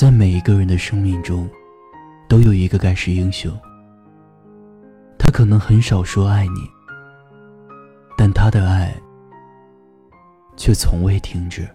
[0.00, 1.46] 在每一个人的生命中，
[2.26, 3.52] 都有一个盖世英雄。
[5.18, 6.66] 他可能很少说爱你，
[8.16, 8.98] 但他的爱
[10.56, 11.68] 却从未停止。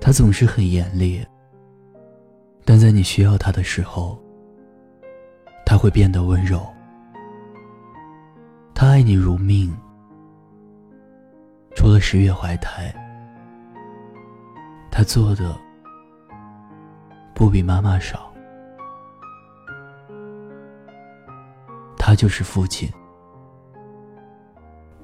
[0.00, 1.20] 他总是很严厉，
[2.64, 4.16] 但在你需要他的时候，
[5.66, 6.64] 他会变得温柔。
[8.72, 9.76] 他爱你如命，
[11.74, 12.94] 除了十月怀胎，
[14.92, 15.58] 他做的
[17.34, 18.32] 不比妈妈少。
[21.98, 22.88] 他就是父亲。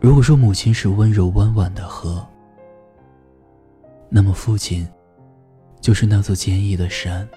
[0.00, 2.26] 如果说母亲是温柔温婉的河，
[4.08, 4.88] 那么父亲
[5.80, 7.28] 就是那座坚毅的山。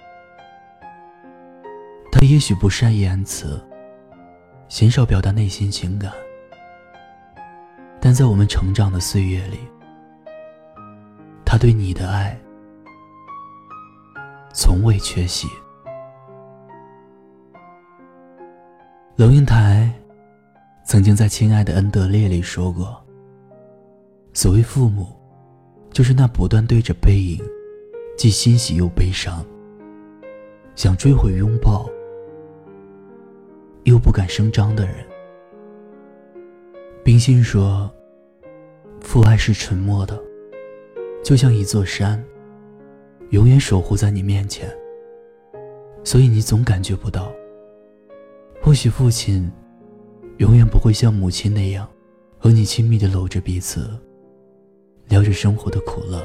[2.11, 3.61] 他也许不善言辞，
[4.67, 6.11] 鲜少表达内心情感，
[7.99, 9.59] 但在我们成长的岁月里，
[11.44, 12.38] 他对你的爱
[14.54, 15.48] 从未缺席。
[19.16, 19.92] 龙应台
[20.86, 23.04] 曾经在《亲爱的恩德烈》里说过
[24.34, 25.08] ：“所谓父母，
[25.92, 27.44] 就是那不断对着背影，
[28.16, 29.44] 既欣喜又悲伤，
[30.76, 31.90] 想追回拥抱，
[33.84, 34.96] 又不敢声张的人。”
[37.04, 37.92] 冰心说
[39.02, 40.18] ：“父爱是沉默的，
[41.24, 42.24] 就像一座山，
[43.34, 44.70] 永远守护在你面前，
[46.03, 47.34] 所以你总感觉不到。”
[48.62, 49.52] 或许父亲
[50.38, 51.90] 永远不会像母亲那样
[52.38, 53.90] 和你亲密的搂着彼此，
[55.08, 56.23] 聊着生活的苦乐。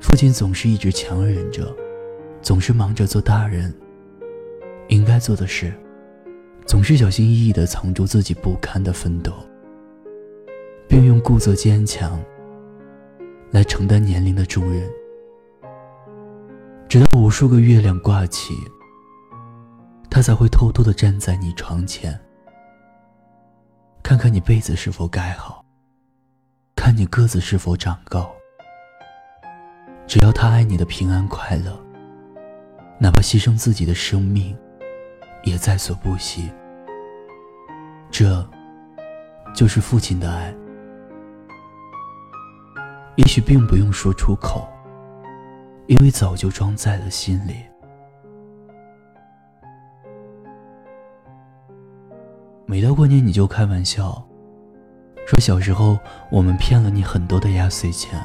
[0.00, 1.76] 父亲总是一直强忍着，
[2.40, 3.72] 总是忙着做大人
[4.88, 5.74] 应该做的事，
[6.64, 9.30] 总是小心翼翼地藏住自己不堪的奋斗，
[10.88, 12.18] 并用故作坚强
[13.50, 14.90] 来承担年龄的重任，
[16.90, 18.52] 直到无数个月亮挂起。
[20.10, 22.20] 他才会偷偷的站在你床前，
[24.02, 25.64] 看看你被子是否盖好，
[26.74, 28.28] 看你个子是否长高。
[30.08, 31.80] 只要他爱你的平安快乐，
[32.98, 34.58] 哪怕牺牲自己的生命，
[35.44, 36.50] 也在所不惜。
[38.10, 38.44] 这，
[39.54, 40.52] 就是父亲的爱。
[43.14, 44.68] 也许并不用说出口，
[45.90, 47.64] 因为早就装在了心里。
[52.64, 54.24] 每到过年，你就开玩笑，
[55.26, 55.98] 说小时候
[56.30, 58.24] 我们骗了你很多的压岁钱，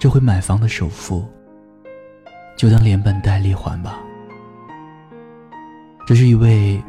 [0.00, 1.24] 这回买房的首付
[2.56, 4.00] 就当连本带利还吧。
[6.08, 6.82] 这是一位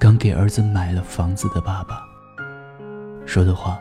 [0.00, 2.00] 刚给儿子买了房子的爸爸
[3.26, 3.78] 说的话。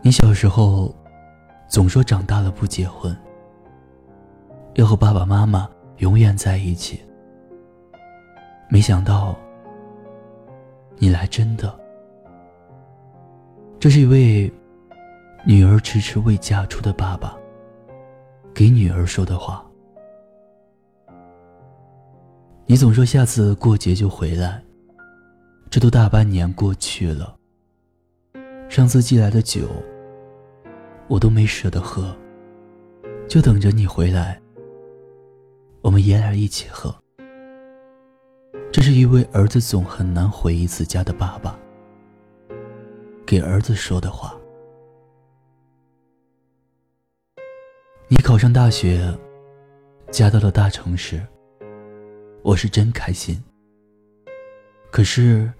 [0.00, 0.94] 你小时候
[1.68, 3.14] 总说长大了不结婚，
[4.74, 7.00] 要和爸爸妈妈永远在一起。
[8.70, 9.36] 没想到，
[10.96, 11.78] 你来真的。
[13.80, 14.52] 这是一位
[15.46, 17.36] 女儿迟迟未嫁出的爸爸
[18.52, 19.64] 给女儿说的话。
[22.66, 24.62] 你总说下次过节就回来，
[25.70, 27.37] 这都大半年过去了。
[28.68, 29.68] 上次寄来的酒，
[31.08, 32.14] 我都没舍得喝，
[33.26, 34.40] 就等着你回来，
[35.80, 36.94] 我们爷俩一起喝。
[38.70, 41.58] 这是一位儿子总很难回一次家的爸爸
[43.24, 44.34] 给儿子说的话。
[48.06, 49.12] 你考上大学，
[50.10, 51.26] 嫁到了大城市，
[52.42, 53.42] 我是真开心。
[54.90, 55.50] 可是，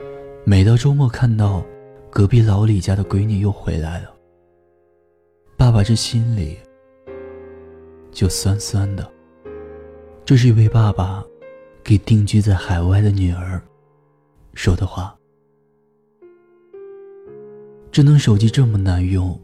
[0.45, 1.65] 每到周末看到
[2.11, 4.15] 隔壁老李家的闺女又回来了，
[5.57, 6.59] 爸爸这心里
[8.11, 9.11] 就酸酸的。
[10.25, 11.25] 这是一位爸爸。
[11.85, 13.59] 给定居在海外的女儿
[14.53, 15.17] 说的话。
[17.91, 19.41] 智能手机这么难用，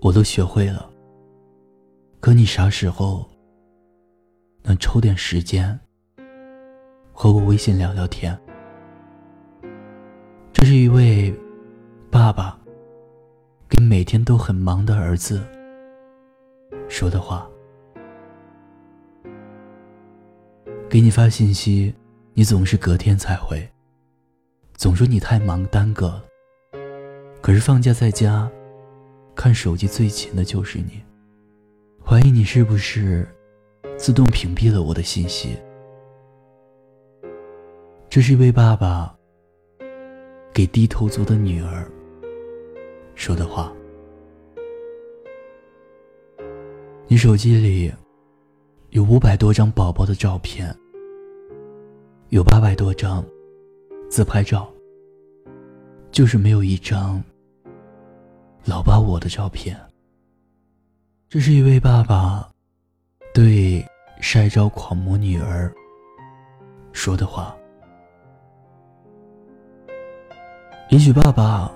[0.00, 0.90] 我都学会了。
[2.18, 3.24] 可你啥时候
[4.64, 5.78] 能抽点时间
[7.12, 8.36] 和我微信聊聊天？
[10.52, 11.34] 这是一位
[12.10, 12.58] 爸爸
[13.68, 15.42] 给每天都很忙的儿子
[16.88, 17.48] 说的话。
[20.88, 21.94] 给你发信息，
[22.34, 23.66] 你总是隔天才回，
[24.74, 26.24] 总说你太忙耽搁了。
[27.40, 28.50] 可是放假在家，
[29.36, 31.00] 看手机最勤的就是你。
[32.04, 33.26] 怀疑你是不是
[33.96, 35.56] 自动屏蔽了我的信息？
[38.08, 39.16] 这是一位爸爸
[40.52, 41.90] 给低头族的女儿
[43.14, 43.72] 说的话。
[47.06, 47.92] 你手机里
[48.90, 50.72] 有五百多张宝宝的照片，
[52.28, 53.24] 有八百多张
[54.08, 54.72] 自拍照，
[56.12, 57.22] 就是没有一张
[58.64, 59.76] 老爸我的照片。
[61.28, 62.48] 这是一位爸爸
[63.32, 63.84] 对
[64.20, 65.72] 晒照狂魔女儿
[66.92, 67.56] 说的话。
[70.90, 71.70] 也许爸爸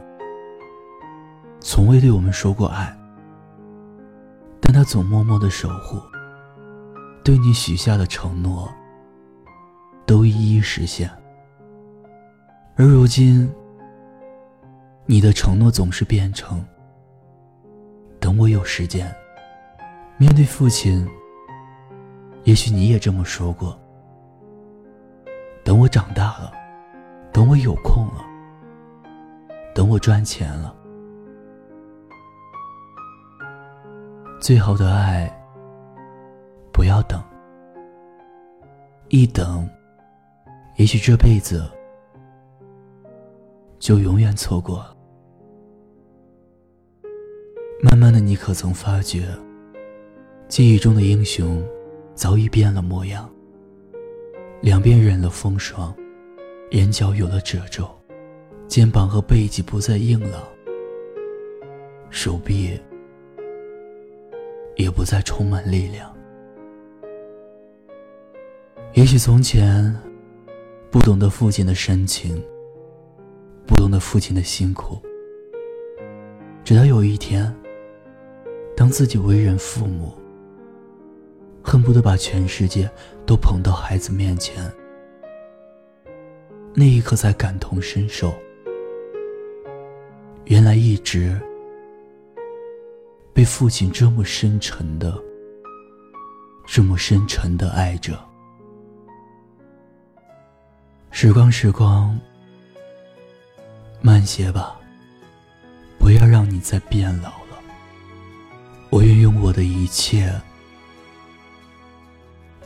[1.60, 2.92] 从未对我们说过爱，
[4.60, 6.02] 但他总默默的守护，
[7.22, 8.68] 对你许下的承诺
[10.04, 11.08] 都一一实现。
[12.74, 13.48] 而如今，
[15.06, 16.60] 你的承诺总是变成
[18.18, 19.14] “等我有时间”。
[20.18, 21.08] 面对父亲，
[22.42, 23.78] 也许你也这么说过。
[25.62, 26.52] 等我长大了，
[27.32, 28.24] 等我有空了，
[29.94, 30.74] 我赚钱了，
[34.40, 35.32] 最好的爱，
[36.72, 37.22] 不要等。
[39.08, 39.70] 一等，
[40.78, 41.70] 也许这辈子
[43.78, 44.96] 就永远错过了。
[47.80, 49.28] 慢慢的，你可曾发觉？
[50.48, 51.64] 记忆中的英雄，
[52.16, 53.30] 早已变了模样。
[54.60, 55.94] 两边染了风霜，
[56.72, 57.88] 眼角有了褶皱，
[58.66, 60.42] 肩膀和背脊不再硬朗，
[62.10, 62.78] 手臂
[64.76, 66.12] 也不再充满力量。
[68.94, 69.94] 也许从前
[70.90, 72.42] 不懂得父亲的深情，
[73.66, 74.98] 不懂得父亲的辛苦，
[76.64, 77.54] 直到有一天，
[78.76, 80.12] 当自己为人父母。
[81.66, 82.88] 恨不得把全世界
[83.24, 84.70] 都捧到孩子面前，
[86.74, 88.34] 那一刻才感同身受。
[90.46, 91.40] 原来一直
[93.32, 95.18] 被父亲这么深沉的、
[96.66, 98.18] 这么深沉的爱着。
[101.10, 102.18] 时光，时光，
[104.02, 104.78] 慢些吧，
[105.98, 107.58] 不要让你再变老了。
[108.90, 110.30] 我愿用我的一切。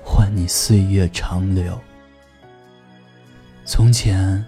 [0.02, 1.78] 换你岁月长流。
[3.64, 4.44] 从前，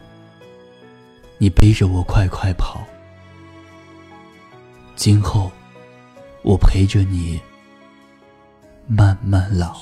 [1.38, 2.80] 你背着我快快跑；
[5.00, 5.50] 今后，
[6.42, 7.40] 我陪着你
[8.86, 9.78] 慢慢老。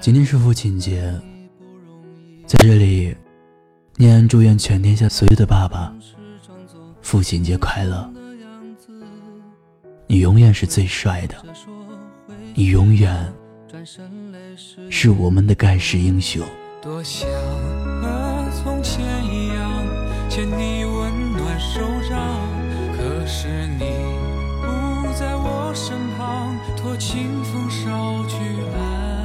[0.00, 1.20] 今天是父亲节，
[2.46, 3.14] 在这里，
[3.96, 5.94] 念安祝愿全天下所有的爸爸。
[7.02, 8.10] 父亲节快乐！
[10.06, 11.36] 你永远是最帅的，
[12.54, 13.30] 你永远
[14.90, 16.46] 是我们的盖世英雄。
[16.82, 17.26] 多想
[18.02, 19.86] 和从前一样
[20.28, 22.18] 牵你温暖手掌，
[22.96, 23.86] 可是你
[24.60, 24.66] 不
[25.18, 28.36] 在我身旁，托清风捎去
[28.76, 29.17] 安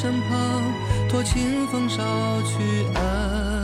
[0.00, 0.62] 身旁，
[1.08, 1.96] 托清风捎
[2.44, 3.57] 去安